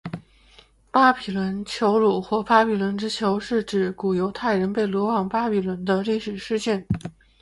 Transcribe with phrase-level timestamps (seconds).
[0.89, 6.83] 巴比伦囚虏或巴比伦之囚是指古犹太人被掳往巴比伦的历史事件。